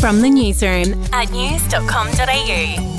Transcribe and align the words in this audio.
From 0.00 0.20
the 0.20 0.30
newsroom 0.30 1.02
at 1.12 1.30
news.com.au. 1.30 2.94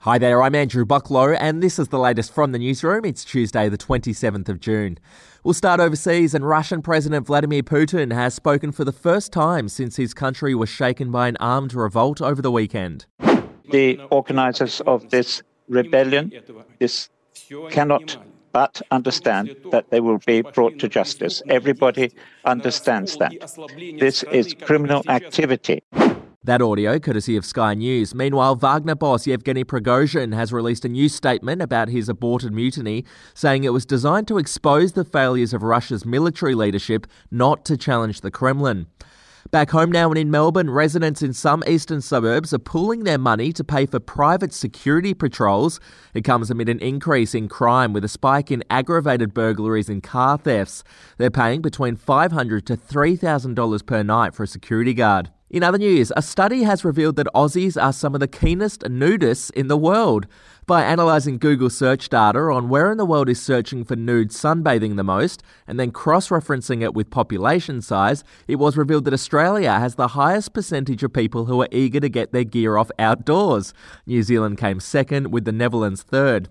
Hi 0.00 0.18
there, 0.18 0.42
I'm 0.42 0.54
Andrew 0.54 0.86
Bucklow, 0.86 1.36
and 1.38 1.62
this 1.62 1.78
is 1.78 1.88
the 1.88 1.98
latest 1.98 2.32
from 2.32 2.52
the 2.52 2.58
newsroom. 2.58 3.04
It's 3.04 3.24
Tuesday, 3.24 3.68
the 3.68 3.76
27th 3.76 4.48
of 4.48 4.58
June. 4.58 4.98
We'll 5.44 5.54
start 5.54 5.78
overseas, 5.78 6.34
and 6.34 6.48
Russian 6.48 6.80
President 6.80 7.26
Vladimir 7.26 7.62
Putin 7.62 8.12
has 8.12 8.34
spoken 8.34 8.72
for 8.72 8.84
the 8.84 8.92
first 8.92 9.32
time 9.32 9.68
since 9.68 9.96
his 9.96 10.14
country 10.14 10.54
was 10.54 10.68
shaken 10.68 11.10
by 11.10 11.28
an 11.28 11.36
armed 11.38 11.74
revolt 11.74 12.22
over 12.22 12.40
the 12.40 12.50
weekend. 12.50 13.06
The 13.70 14.00
organizers 14.10 14.80
of 14.82 15.10
this 15.10 15.42
rebellion 15.68 16.32
this 16.78 17.10
cannot 17.70 18.16
but 18.52 18.82
understand 18.90 19.56
that 19.70 19.90
they 19.90 20.00
will 20.00 20.18
be 20.26 20.42
brought 20.42 20.78
to 20.78 20.88
justice. 20.88 21.42
Everybody 21.48 22.12
understands 22.44 23.16
that. 23.18 23.32
This 23.98 24.22
is 24.24 24.54
criminal 24.54 25.02
activity. 25.08 25.82
That 26.42 26.62
audio, 26.62 26.98
courtesy 26.98 27.36
of 27.36 27.44
Sky 27.44 27.74
News. 27.74 28.14
Meanwhile, 28.14 28.56
Wagner 28.56 28.94
boss 28.94 29.26
Yevgeny 29.26 29.62
Prigozhin 29.62 30.34
has 30.34 30.54
released 30.54 30.86
a 30.86 30.88
new 30.88 31.08
statement 31.10 31.60
about 31.60 31.90
his 31.90 32.08
aborted 32.08 32.54
mutiny, 32.54 33.04
saying 33.34 33.64
it 33.64 33.74
was 33.74 33.84
designed 33.84 34.26
to 34.28 34.38
expose 34.38 34.92
the 34.92 35.04
failures 35.04 35.52
of 35.52 35.62
Russia's 35.62 36.06
military 36.06 36.54
leadership, 36.54 37.06
not 37.30 37.66
to 37.66 37.76
challenge 37.76 38.22
the 38.22 38.30
Kremlin. 38.30 38.86
Back 39.50 39.70
home 39.70 39.90
now 39.90 40.08
and 40.10 40.18
in 40.18 40.30
Melbourne, 40.30 40.70
residents 40.70 41.22
in 41.22 41.32
some 41.32 41.64
eastern 41.66 42.02
suburbs 42.02 42.54
are 42.54 42.60
pooling 42.60 43.02
their 43.02 43.18
money 43.18 43.52
to 43.54 43.64
pay 43.64 43.84
for 43.84 43.98
private 43.98 44.52
security 44.52 45.12
patrols. 45.12 45.80
It 46.14 46.22
comes 46.22 46.52
amid 46.52 46.68
an 46.68 46.78
increase 46.78 47.34
in 47.34 47.48
crime 47.48 47.92
with 47.92 48.04
a 48.04 48.08
spike 48.08 48.52
in 48.52 48.62
aggravated 48.70 49.34
burglaries 49.34 49.88
and 49.88 50.04
car 50.04 50.38
thefts. 50.38 50.84
They're 51.18 51.32
paying 51.32 51.62
between 51.62 51.96
500 51.96 52.64
to 52.66 52.76
$3,000 52.76 53.86
per 53.86 54.04
night 54.04 54.36
for 54.36 54.44
a 54.44 54.46
security 54.46 54.94
guard. 54.94 55.30
In 55.50 55.64
other 55.64 55.78
news, 55.78 56.12
a 56.16 56.22
study 56.22 56.62
has 56.62 56.84
revealed 56.84 57.16
that 57.16 57.26
Aussies 57.34 57.80
are 57.80 57.92
some 57.92 58.14
of 58.14 58.20
the 58.20 58.28
keenest 58.28 58.82
nudists 58.82 59.50
in 59.50 59.66
the 59.66 59.76
world. 59.76 60.28
By 60.64 60.84
analysing 60.84 61.38
Google 61.38 61.70
search 61.70 62.08
data 62.08 62.38
on 62.38 62.68
where 62.68 62.92
in 62.92 62.98
the 62.98 63.04
world 63.04 63.28
is 63.28 63.42
searching 63.42 63.82
for 63.82 63.96
nude 63.96 64.30
sunbathing 64.30 64.94
the 64.94 65.02
most, 65.02 65.42
and 65.66 65.80
then 65.80 65.90
cross 65.90 66.28
referencing 66.28 66.82
it 66.82 66.94
with 66.94 67.10
population 67.10 67.82
size, 67.82 68.22
it 68.46 68.60
was 68.60 68.76
revealed 68.76 69.06
that 69.06 69.12
Australia 69.12 69.72
has 69.72 69.96
the 69.96 70.08
highest 70.08 70.52
percentage 70.52 71.02
of 71.02 71.12
people 71.12 71.46
who 71.46 71.60
are 71.60 71.68
eager 71.72 71.98
to 71.98 72.08
get 72.08 72.30
their 72.30 72.44
gear 72.44 72.76
off 72.76 72.92
outdoors. 72.96 73.74
New 74.06 74.22
Zealand 74.22 74.56
came 74.56 74.78
second, 74.78 75.32
with 75.32 75.46
the 75.46 75.52
Netherlands 75.52 76.04
third. 76.04 76.48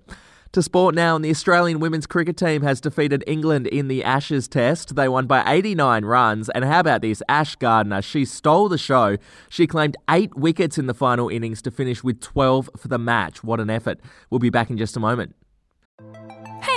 To 0.54 0.64
sport 0.64 0.96
now, 0.96 1.16
and 1.16 1.24
the 1.24 1.30
Australian 1.30 1.80
women's 1.80 2.08
cricket 2.08 2.36
team 2.36 2.64
has 2.64 2.82
defeated 2.82 3.24
England 3.28 3.68
in 3.68 3.88
the 3.88 4.04
Ashes 4.04 4.48
Test. 4.48 4.96
They 4.96 5.08
won 5.08 5.28
by 5.28 5.44
89 5.46 6.06
runs. 6.06 6.50
And 6.50 6.66
how 6.66 6.80
about 6.80 7.04
this? 7.04 7.22
Ash 7.30 7.56
Gardner, 7.56 8.02
she 8.02 8.26
stole 8.26 8.68
the 8.68 8.80
show. 8.80 9.18
She 9.50 9.68
claimed 9.68 9.96
eight 10.10 10.36
wickets 10.36 10.80
in 10.80 10.88
the 10.88 10.96
final 10.96 11.30
innings 11.30 11.62
to 11.62 11.72
finish 11.72 12.04
with 12.04 12.20
12 12.20 12.68
for 12.76 12.88
the 12.88 12.98
match. 12.98 13.44
What 13.44 13.60
an 13.60 13.70
effort. 13.70 14.00
We'll 14.32 14.40
be 14.40 14.50
back 14.50 14.72
in 14.72 14.78
just 14.80 14.98
a 14.98 15.00
moment. 15.00 15.36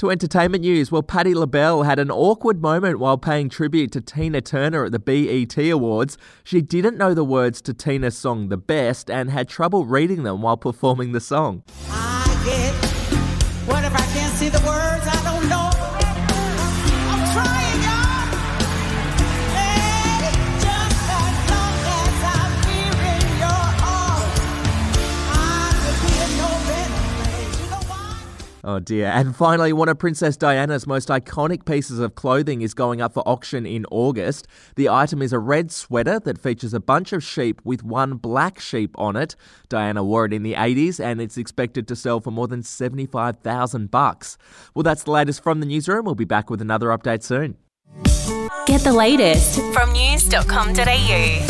To 0.00 0.08
entertainment 0.10 0.62
news, 0.62 0.90
well, 0.90 1.02
Patti 1.02 1.34
LaBelle 1.34 1.82
had 1.82 1.98
an 1.98 2.10
awkward 2.10 2.62
moment 2.62 2.98
while 2.98 3.18
paying 3.18 3.50
tribute 3.50 3.92
to 3.92 4.00
Tina 4.00 4.40
Turner 4.40 4.86
at 4.86 4.92
the 4.92 4.98
BET 4.98 5.58
Awards. 5.58 6.16
She 6.42 6.62
didn't 6.62 6.96
know 6.96 7.12
the 7.12 7.22
words 7.22 7.60
to 7.60 7.74
Tina's 7.74 8.16
song 8.16 8.48
The 8.48 8.56
Best 8.56 9.10
and 9.10 9.30
had 9.30 9.46
trouble 9.46 9.84
reading 9.84 10.22
them 10.22 10.40
while 10.40 10.56
performing 10.56 11.12
the 11.12 11.20
song. 11.20 11.64
I 11.90 12.24
get, 12.46 12.72
what 13.68 13.84
if 13.84 13.94
I 13.94 14.06
can't 14.14 14.34
see 14.36 14.48
the 14.48 14.60
words? 14.66 14.79
Oh 28.70 28.78
dear. 28.78 29.08
And 29.08 29.34
finally, 29.34 29.72
one 29.72 29.88
of 29.88 29.98
Princess 29.98 30.36
Diana's 30.36 30.86
most 30.86 31.08
iconic 31.08 31.64
pieces 31.64 31.98
of 31.98 32.14
clothing 32.14 32.62
is 32.62 32.72
going 32.72 33.00
up 33.00 33.14
for 33.14 33.28
auction 33.28 33.66
in 33.66 33.84
August. 33.90 34.46
The 34.76 34.88
item 34.88 35.22
is 35.22 35.32
a 35.32 35.40
red 35.40 35.72
sweater 35.72 36.20
that 36.20 36.38
features 36.38 36.72
a 36.72 36.78
bunch 36.78 37.12
of 37.12 37.24
sheep 37.24 37.60
with 37.64 37.82
one 37.82 38.14
black 38.14 38.60
sheep 38.60 38.96
on 38.96 39.16
it. 39.16 39.34
Diana 39.68 40.04
wore 40.04 40.24
it 40.24 40.32
in 40.32 40.44
the 40.44 40.54
80s 40.54 41.04
and 41.04 41.20
it's 41.20 41.36
expected 41.36 41.88
to 41.88 41.96
sell 41.96 42.20
for 42.20 42.30
more 42.30 42.46
than 42.46 42.62
75,000 42.62 43.90
bucks. 43.90 44.38
Well, 44.72 44.84
that's 44.84 45.02
the 45.02 45.10
latest 45.10 45.42
from 45.42 45.58
the 45.58 45.66
newsroom. 45.66 46.04
We'll 46.04 46.14
be 46.14 46.24
back 46.24 46.48
with 46.48 46.62
another 46.62 46.90
update 46.90 47.24
soon. 47.24 47.56
Get 48.66 48.82
the 48.82 48.92
latest 48.92 49.60
from 49.72 49.92
news.com.au. 49.92 51.49